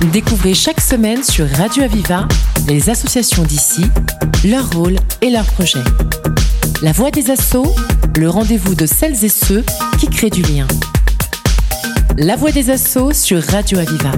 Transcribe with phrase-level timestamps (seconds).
[0.00, 2.28] Découvrez chaque semaine sur Radio Aviva
[2.68, 3.82] les associations d'ici,
[4.44, 5.82] leur rôle et leurs projets.
[6.82, 7.74] La voix des assauts,
[8.18, 9.64] le rendez-vous de celles et ceux
[9.98, 10.66] qui créent du lien.
[12.18, 14.12] La voix des assauts sur Radio Aviva.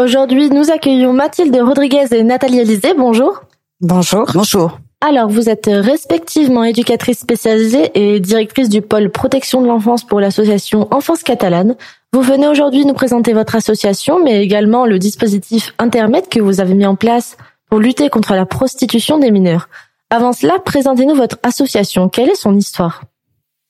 [0.00, 2.94] Aujourd'hui, nous accueillons Mathilde Rodriguez et Nathalie Alizé.
[2.96, 3.42] Bonjour.
[3.80, 4.30] Bonjour.
[4.34, 4.78] Bonjour.
[5.00, 10.88] Alors, vous êtes respectivement éducatrice spécialisée et directrice du pôle protection de l'enfance pour l'association
[10.92, 11.76] Enfance Catalane.
[12.14, 16.74] Vous venez aujourd'hui nous présenter votre association, mais également le dispositif Intermed que vous avez
[16.74, 17.36] mis en place
[17.68, 19.68] pour lutter contre la prostitution des mineurs.
[20.10, 22.08] Avant cela, présentez-nous votre association.
[22.08, 23.02] Quelle est son histoire?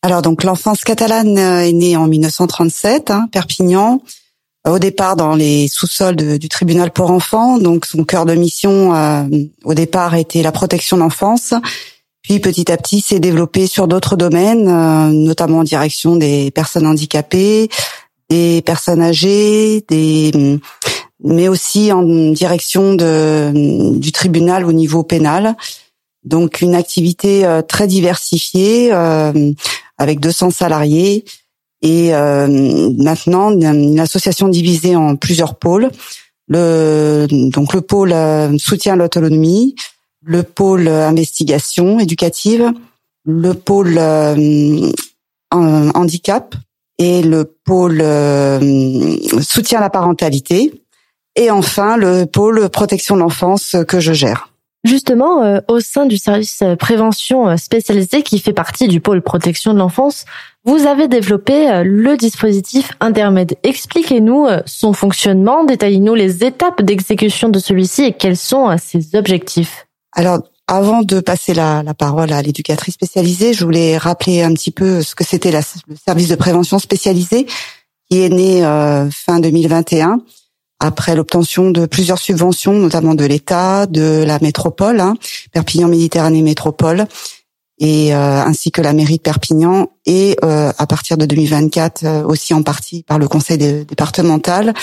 [0.03, 4.03] Alors donc l'Enfance Catalane est née en 1937, hein, Perpignan
[4.69, 7.57] au départ dans les sous-sols du tribunal pour enfants.
[7.57, 9.25] Donc son cœur de mission euh,
[9.65, 11.55] au départ était la protection de l'enfance.
[12.21, 16.87] Puis petit à petit s'est développé sur d'autres domaines, euh, notamment en direction des personnes
[16.87, 17.71] handicapées,
[18.35, 20.59] des personnes âgées, des
[21.23, 22.03] mais aussi en
[22.33, 25.57] direction du tribunal au niveau pénal.
[26.25, 28.93] Donc une activité euh, très diversifiée
[29.99, 31.25] avec 200 salariés
[31.85, 35.91] et euh, maintenant une association divisée en plusieurs pôles.
[36.49, 39.77] Le donc le pôle euh, soutien à l'autonomie,
[40.23, 42.73] le pôle investigation éducative,
[43.25, 44.91] le pôle euh,
[45.51, 46.55] handicap
[46.99, 48.03] et le pôle
[49.43, 50.83] soutien à la parentalité
[51.37, 54.51] et enfin le pôle protection de l'enfance que je gère.
[54.85, 60.27] Justement, au sein du service prévention spécialisé qui fait partie du pôle protection de l'enfance,
[60.65, 63.57] vous avez développé euh, le dispositif intermède.
[63.63, 69.15] Expliquez-nous euh, son fonctionnement, détaillez-nous les étapes d'exécution de celui-ci et quels sont euh, ses
[69.15, 69.87] objectifs.
[70.13, 75.03] Alors, avant de passer la, parole à l'éducatrice spécialisée, je voulais rappeler un petit peu
[75.03, 75.61] ce que c'était le
[75.97, 77.47] service de prévention spécialisé
[78.11, 78.63] qui est né
[79.11, 80.21] fin 2021
[80.81, 85.15] après l'obtention de plusieurs subventions, notamment de l'État, de la métropole, hein,
[85.53, 87.07] Perpignan Méditerranée Métropole,
[87.79, 92.23] et euh, ainsi que la mairie de Perpignan et euh, à partir de 2024 euh,
[92.23, 94.75] aussi en partie par le conseil départemental.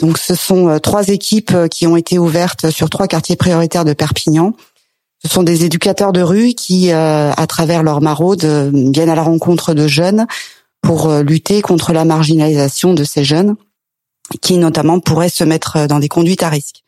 [0.00, 4.54] Donc ce sont trois équipes qui ont été ouvertes sur trois quartiers prioritaires de Perpignan.
[5.28, 9.74] Ce sont des éducateurs de rue qui, à travers leur maraude, viennent à la rencontre
[9.74, 10.26] de jeunes
[10.80, 13.56] pour lutter contre la marginalisation de ces jeunes
[14.40, 16.82] qui notamment pourraient se mettre dans des conduites à risque.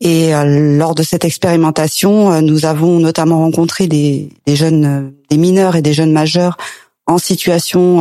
[0.00, 5.10] Et euh, lors de cette expérimentation, euh, nous avons notamment rencontré des, des, jeunes, euh,
[5.30, 6.56] des mineurs et des jeunes majeurs
[7.06, 7.98] en situation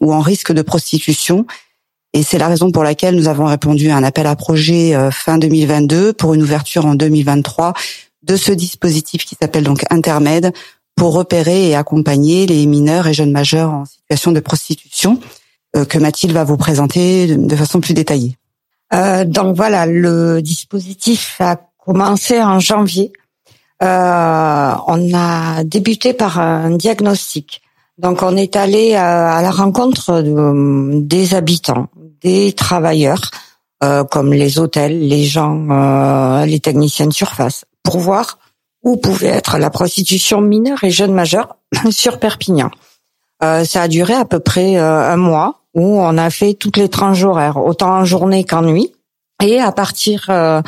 [0.00, 1.46] ou en risque de prostitution.
[2.14, 5.36] Et c'est la raison pour laquelle nous avons répondu à un appel à projet fin
[5.36, 7.74] 2022 pour une ouverture en 2023
[8.28, 10.52] de ce dispositif qui s'appelle donc Intermed
[10.96, 15.20] pour repérer et accompagner les mineurs et jeunes majeurs en situation de prostitution
[15.88, 18.36] que Mathilde va vous présenter de façon plus détaillée.
[18.92, 23.12] Euh, donc voilà, le dispositif a commencé en janvier.
[23.82, 27.62] Euh, on a débuté par un diagnostic.
[27.98, 30.22] Donc on est allé à, la rencontre
[31.00, 31.88] des habitants,
[32.22, 33.30] des travailleurs,
[33.82, 38.38] euh, comme les hôtels, les gens, les techniciens de surface, pour voir
[38.84, 41.56] où pouvait être la prostitution mineure et jeune majeure
[41.90, 42.70] sur Perpignan.
[43.40, 47.22] ça a duré à peu près un mois où on a fait toutes les tranches
[47.22, 48.92] horaires, autant en journée qu'en nuit.
[49.42, 50.60] Et à partir euh,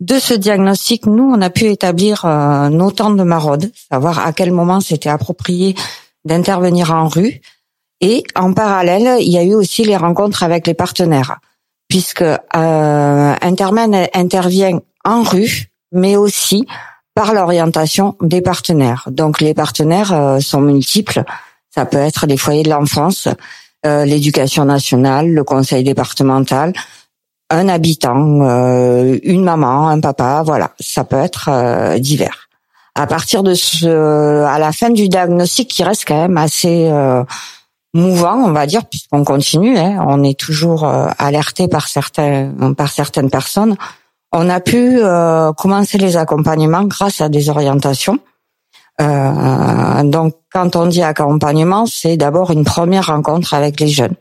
[0.00, 4.32] de ce diagnostic, nous, on a pu établir euh, nos temps de maraude, savoir à
[4.32, 5.76] quel moment c'était approprié
[6.24, 7.40] d'intervenir en rue.
[8.00, 11.38] Et en parallèle, il y a eu aussi les rencontres avec les partenaires,
[11.88, 12.36] puisque euh,
[13.40, 16.66] Intermen intervient en rue, mais aussi
[17.14, 19.08] par l'orientation des partenaires.
[19.10, 21.24] Donc les partenaires euh, sont multiples.
[21.74, 23.28] Ça peut être les foyers de l'enfance,
[23.86, 26.72] euh, l'éducation nationale, le conseil départemental,
[27.48, 32.48] un habitant, euh, une maman, un papa, voilà, ça peut être euh, divers.
[32.96, 33.86] À partir de ce,
[34.44, 36.90] à la fin du diagnostic, qui reste quand même assez
[37.94, 43.30] mouvant, on va dire, puisqu'on continue, hein, on est toujours alerté par certains, par certaines
[43.30, 43.76] personnes.
[44.32, 45.00] On a pu
[45.56, 48.18] commencer les accompagnements grâce à des orientations.
[49.00, 54.14] Euh, donc, quand on dit accompagnement, c'est d'abord une première rencontre avec les jeunes.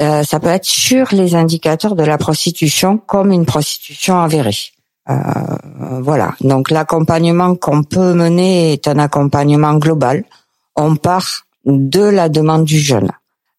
[0.00, 4.56] Euh, ça peut être sur les indicateurs de la prostitution comme une prostitution avérée.
[5.08, 5.14] Euh,
[6.00, 6.34] voilà.
[6.40, 10.24] Donc, l'accompagnement qu'on peut mener est un accompagnement global.
[10.76, 13.10] On part de la demande du jeune.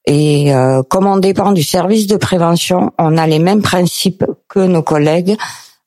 [0.05, 4.59] Et euh, comme on dépend du service de prévention, on a les mêmes principes que
[4.59, 5.35] nos collègues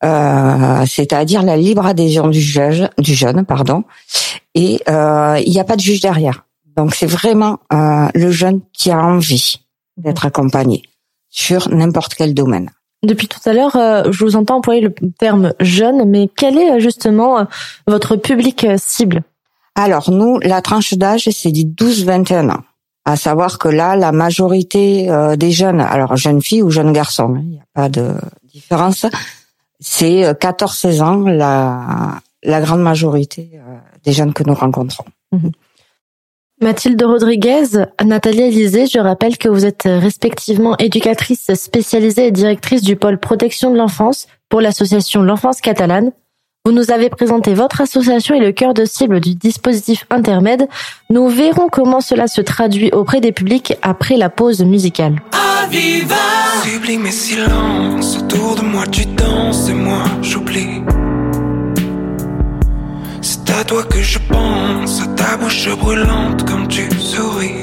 [0.05, 3.85] euh, c'est-à-dire la libre adhésion du juge, du jeune, pardon,
[4.55, 6.45] et euh, il n'y a pas de juge derrière.
[6.77, 9.61] Donc c'est vraiment euh, le jeune qui a envie
[9.97, 10.83] d'être accompagné.
[11.31, 12.71] sur n'importe quel domaine.
[13.03, 16.81] Depuis tout à l'heure, euh, je vous entends employer le terme jeune, mais quel est
[16.81, 17.47] justement
[17.87, 19.23] votre public cible?
[19.75, 22.63] Alors nous, la tranche d'âge, c'est du 12-21 ans.
[23.05, 27.43] À savoir que là, la majorité des jeunes, alors jeunes filles ou jeunes garçons, hein,
[27.43, 28.15] il n'y a pas de
[28.53, 29.07] différence,
[29.81, 33.61] c'est 14-16 ans la, grande majorité
[34.05, 35.05] des jeunes que nous rencontrons.
[35.33, 35.53] Mhm.
[36.61, 37.67] Mathilde Rodriguez,
[38.05, 43.71] Nathalie Élysée, je rappelle que vous êtes respectivement éducatrice spécialisée et directrice du pôle protection
[43.71, 46.11] de l'enfance pour l'association L'Enfance catalane.
[46.65, 50.69] Vous nous avez présenté votre association et le cœur de cible du dispositif intermède.
[51.09, 55.17] Nous verrons comment cela se traduit auprès des publics après la pause musicale.
[58.19, 60.83] autour de moi tu danses et moi j'oublie.
[63.23, 67.58] C'est à toi que je pense, à ta bouche brûlante comme tu souris.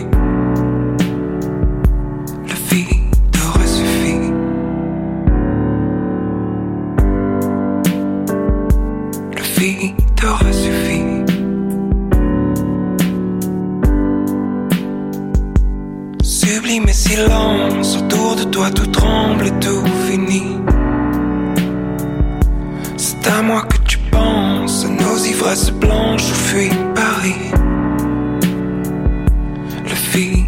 [30.15, 30.44] Le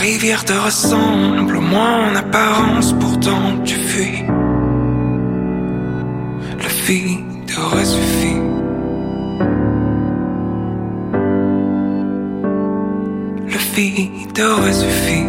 [0.00, 4.24] rivière te ressemble, au moins en apparence, pourtant tu fuis.
[6.62, 8.34] Le vide aurait suffi.
[13.54, 15.22] Le vide aurait suffi.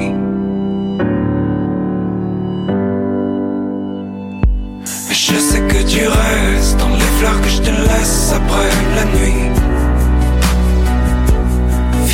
[5.07, 9.05] Mais je sais que tu restes dans les fleurs que je te laisse après la
[9.05, 9.60] nuit.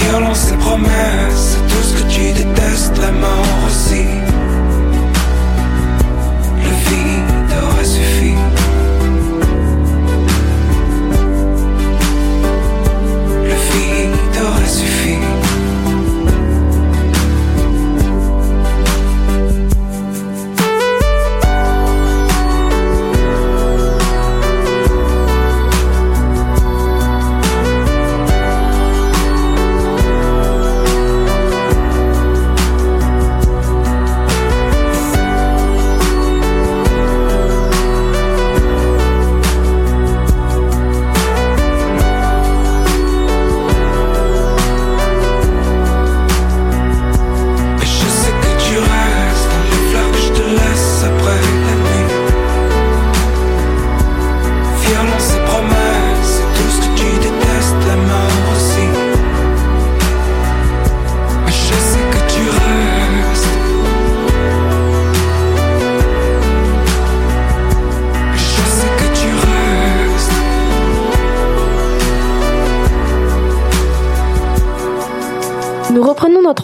[0.10, 4.06] Violence et promesses tout ce que tu détestes, la mort aussi.
[6.64, 8.34] Le vide aurait suffi.
[13.44, 15.37] Le vide aurait suffi.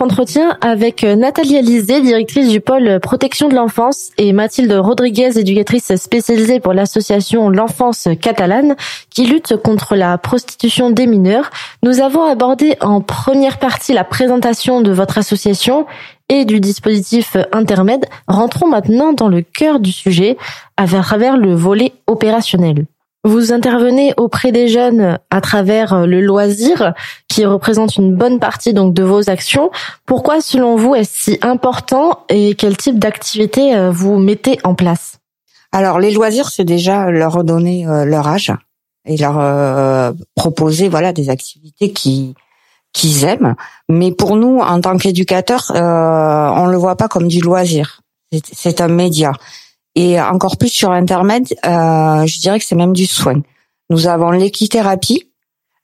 [0.04, 5.96] Entretien avec euh, Nathalie Alizé, directrice du pôle protection de l'enfance, et Mathilde Rodriguez, éducatrice
[5.96, 8.76] spécialisée pour l'association L'Enfance catalane,
[9.10, 11.50] qui lutte contre la prostitution des mineurs.
[11.82, 15.86] Nous avons abordé en première partie la présentation de votre association
[16.30, 18.06] et du dispositif intermède.
[18.28, 20.38] Rentrons maintenant dans le cœur du sujet
[20.78, 22.86] à travers le volet opérationnel.
[23.24, 26.94] Vous intervenez auprès des jeunes à travers euh, le loisir
[27.28, 29.72] qui représente une bonne partie donc de vos actions.
[30.06, 35.20] Pourquoi selon vous est-ce si important et quel type d'activité euh, vous mettez en place?
[35.72, 38.52] Alors les loisirs c'est déjà leur redonner euh, leur âge
[39.06, 42.36] et leur proposer voilà des activités qui
[42.94, 43.56] qu'ils aiment.
[43.90, 48.02] Mais pour nous, en tant qu'éducateurs, euh, on le voit pas comme du loisir.
[48.52, 49.34] C'est un média.
[49.96, 53.42] Et encore plus sur Internet, euh, je dirais que c'est même du soin.
[53.90, 55.30] Nous avons l'équithérapie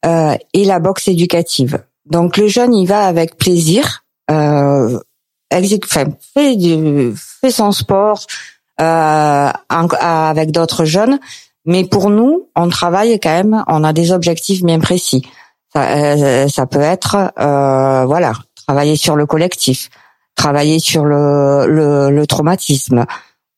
[0.05, 1.83] euh, et la boxe éducative.
[2.05, 4.99] Donc le jeune, il va avec plaisir, euh,
[5.51, 8.25] fait, du, fait son sport
[8.81, 11.19] euh, avec d'autres jeunes.
[11.65, 15.23] Mais pour nous, on travaille quand même, on a des objectifs bien précis.
[15.73, 18.33] Ça, euh, ça peut être, euh, voilà,
[18.65, 19.89] travailler sur le collectif,
[20.35, 23.05] travailler sur le, le, le traumatisme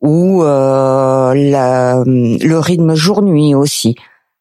[0.01, 3.95] ou euh, le rythme jour-nuit aussi.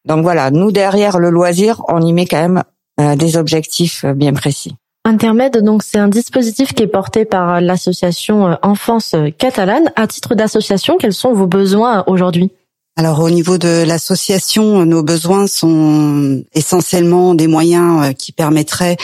[0.07, 2.63] Donc voilà, nous derrière le loisir, on y met quand même
[3.01, 4.75] euh, des objectifs bien précis.
[5.05, 9.91] Intermède, donc c'est un dispositif qui est porté par l'association Enfance catalane.
[9.97, 12.51] À titre d'association, quels sont vos besoins aujourd'hui?
[12.97, 18.97] Alors au niveau de l'association, nos besoins sont essentiellement des moyens euh, qui permettraient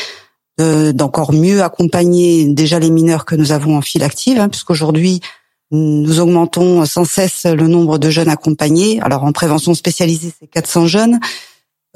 [0.59, 5.21] d'encore mieux accompagner déjà les mineurs que nous avons en file active, hein, puisqu'aujourd'hui
[5.71, 9.01] nous augmentons sans cesse le nombre de jeunes accompagnés.
[9.03, 11.21] Alors en prévention spécialisée, c'est 400 jeunes.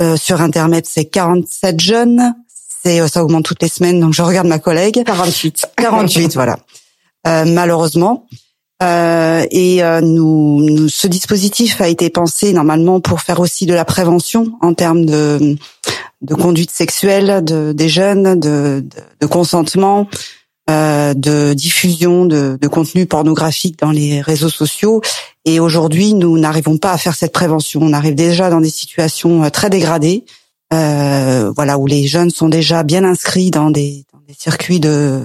[0.00, 2.34] Euh, sur Internet, c'est 47 jeunes.
[2.82, 5.02] C'est euh, ça augmente toutes les semaines, donc je regarde ma collègue.
[5.04, 5.66] 48.
[5.76, 6.58] 48, voilà.
[7.26, 8.26] Euh, malheureusement.
[8.82, 13.84] Euh, et euh, nous, ce dispositif a été pensé normalement pour faire aussi de la
[13.84, 15.56] prévention en termes de,
[16.22, 18.82] de conduite sexuelle de, des jeunes, de,
[19.20, 20.04] de, consentement, euh,
[21.14, 25.00] de diffusion de, de contenu pornographique dans les réseaux sociaux.
[25.44, 27.80] Et aujourd'hui, nous n'arrivons pas à faire cette prévention.
[27.82, 30.24] On arrive déjà dans des situations euh, très dégradées,
[30.72, 35.22] euh, voilà, où les jeunes sont déjà bien inscrits dans des, dans des circuits de,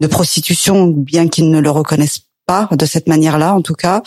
[0.00, 4.02] de prostitution, bien qu'ils ne le reconnaissent pas de cette manière-là, en tout cas,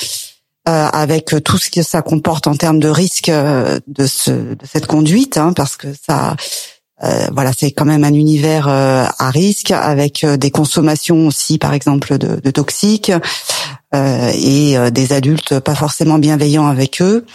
[0.67, 4.65] euh, avec tout ce que ça comporte en termes de risque euh, de, ce, de
[4.65, 6.35] cette conduite, hein, parce que ça,
[7.03, 11.57] euh, voilà, c'est quand même un univers euh, à risque, avec euh, des consommations aussi,
[11.57, 13.11] par exemple, de, de toxiques
[13.93, 17.25] et des adultes pas forcément bienveillants avec eux.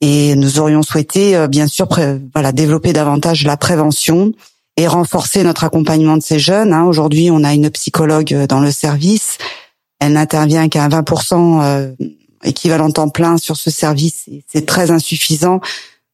[0.00, 1.88] Et nous aurions souhaité, bien sûr,
[2.32, 4.32] voilà, développer davantage la prévention
[4.76, 6.72] et renforcer notre accompagnement de ces jeunes.
[6.72, 6.84] Hein.
[6.84, 9.38] Aujourd'hui, on a une psychologue dans le service
[10.04, 11.92] elle n'intervient qu'à 20% euh,
[12.42, 14.28] équivalent temps plein sur ce service.
[14.46, 15.60] C'est très insuffisant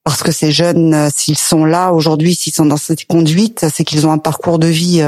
[0.05, 3.85] parce que ces jeunes, euh, s'ils sont là aujourd'hui, s'ils sont dans cette conduite, c'est
[3.85, 5.03] qu'ils ont un parcours de vie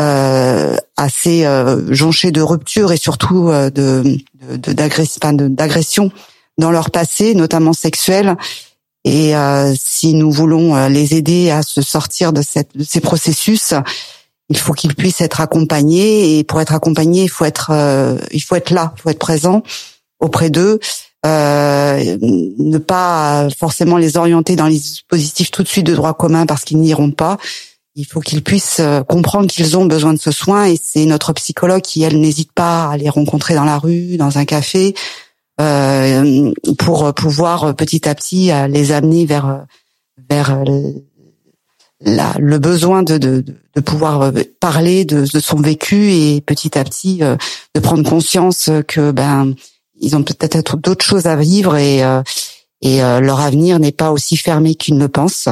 [0.00, 1.46] euh, assez
[1.88, 4.18] jonché de ruptures et surtout de
[4.56, 6.10] d'agression
[6.58, 8.36] dans leur passé, notamment sexuel.
[9.04, 9.34] Et
[9.76, 13.74] si nous voulons les aider à se sortir de, cette, de ces processus,
[14.48, 18.40] il faut qu'ils puissent être accompagnés et pour être accompagnés, il faut être euh, il
[18.40, 19.62] faut être là, il faut être présent
[20.20, 20.78] auprès d'eux,
[21.24, 26.46] euh, ne pas forcément les orienter dans les dispositifs tout de suite de droit commun
[26.46, 27.38] parce qu'ils n'iront pas.
[27.94, 31.32] Il faut qu'ils puissent euh, comprendre qu'ils ont besoin de ce soin et c'est notre
[31.32, 34.94] psychologue qui elle n'hésite pas à les rencontrer dans la rue, dans un café,
[35.60, 39.64] euh, pour pouvoir petit à petit les amener vers
[40.28, 40.64] vers
[42.38, 46.84] le besoin de, de, de, pouvoir euh, parler de, de, son vécu et petit à
[46.84, 47.36] petit euh,
[47.74, 49.54] de prendre conscience que ben
[50.00, 52.22] ils ont peut-être d'autres choses à vivre et euh,
[52.82, 55.48] et leur avenir n'est pas aussi fermé qu'ils ne pensent.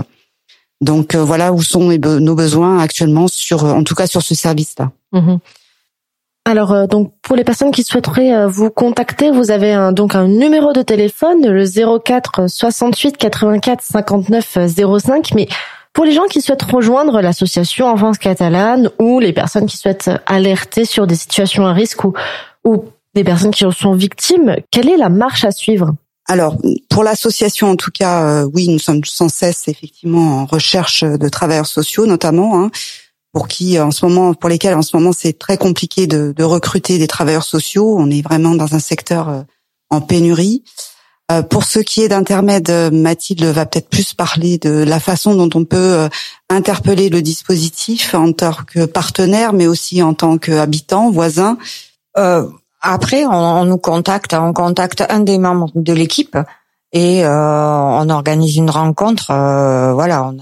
[0.82, 4.90] Donc voilà où sont nos besoins actuellement sur en tout cas sur ce service-là.
[5.12, 5.38] Mhm.
[6.44, 10.75] Alors donc pour les personnes qui souhaiteraient vous contacter, vous avez un, donc un numéro
[10.75, 11.64] de téléphone le
[12.04, 14.58] 04 68 84 59
[15.00, 15.49] 05 mais
[15.92, 20.84] pour les gens qui souhaitent rejoindre l'association Enfance catalane ou les personnes qui souhaitent alerter
[20.84, 22.14] sur des situations à risque ou,
[22.64, 22.84] ou
[23.14, 25.95] des personnes qui en sont victimes, quelle est la marche à suivre?
[26.26, 26.57] Alors,
[26.88, 31.28] pour l'association, en tout cas, euh, oui, nous sommes sans cesse effectivement en recherche de
[31.28, 32.71] travailleurs sociaux, notamment, hein,
[33.33, 36.45] pour qui, en ce moment, pour lesquels en ce moment c'est très compliqué de, de,
[36.45, 37.97] recruter des travailleurs sociaux.
[37.99, 39.42] On est vraiment dans un secteur euh,
[39.90, 40.62] en pénurie.
[41.31, 45.35] Euh, pour ce qui est d'intermède, euh, Mathilde va peut-être plus parler de la façon
[45.35, 46.09] dont on peut euh,
[46.50, 51.57] interpeller le dispositif en tant que partenaire, mais aussi en tant qu'habitant, voisin.
[52.19, 52.47] Euh,
[52.82, 56.36] après, on, nous contacte, on contacte un des membres de l'équipe
[56.92, 59.26] et on organise une rencontre.
[59.94, 60.36] voilà, on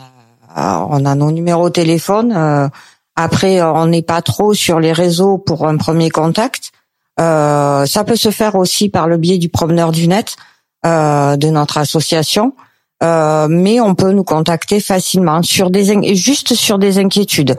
[0.57, 2.71] a, on a nos numéros de téléphone.
[3.15, 6.73] après, on n'est pas trop sur les réseaux pour un premier contact.
[7.19, 10.37] ça peut se faire aussi par le biais du promeneur du net.
[10.87, 12.55] Euh, de notre association.
[13.03, 17.59] Euh, mais on peut nous contacter facilement sur des juste sur des inquiétudes.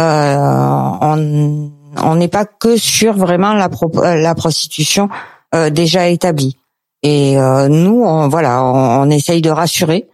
[0.00, 3.68] Euh, on n'est pas que sur vraiment la,
[4.16, 5.08] la prostitution
[5.54, 6.56] euh, déjà établie.
[7.04, 10.08] Et nous, on, voilà, on, essaye de rassurer,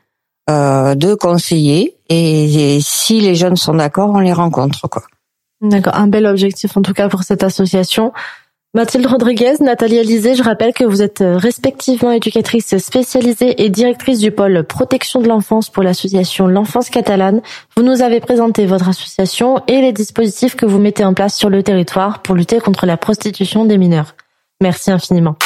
[0.49, 5.02] de conseiller, et, et, si les jeunes sont d'accord, on les rencontre quoi.
[5.61, 8.14] D'accord, un bel objectif en tout cas pour cette association.
[8.75, 14.18] Mathilde Rodriguez, Nathalie Alizé, je rappelle que vous êtes euh, respectivement éducatrice spécialisée et directrice
[14.18, 17.40] du pôle protection de l'enfance pour l'association L'Enfance catalane.
[17.75, 21.48] Vous nous avez présenté votre association et les dispositifs que vous mettez en place sur
[21.48, 24.14] le territoire pour lutter contre la prostitution des mineurs.
[24.60, 25.37] Merci infiniment.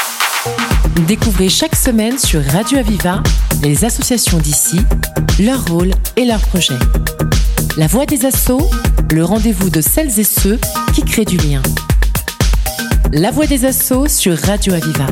[1.06, 3.22] Découvrez chaque semaine sur Radio Aviva
[3.62, 4.80] les associations d'ici,
[5.38, 6.74] leur rôle et leurs projets.
[7.78, 8.68] La voix des assauts,
[9.12, 10.58] le rendez-vous de celles et ceux
[10.92, 11.62] qui créent du lien.
[13.14, 15.06] La Voix des Assauts sur Radio Aviva.